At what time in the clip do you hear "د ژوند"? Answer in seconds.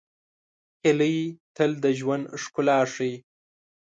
1.83-2.25